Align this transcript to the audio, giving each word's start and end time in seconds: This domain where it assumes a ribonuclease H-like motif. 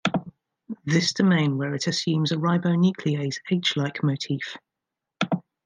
This 0.83 1.13
domain 1.13 1.59
where 1.59 1.75
it 1.75 1.85
assumes 1.85 2.31
a 2.31 2.35
ribonuclease 2.37 3.37
H-like 3.51 4.01
motif. 4.01 4.57